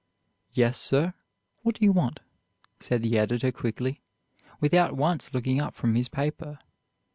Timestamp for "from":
5.75-5.93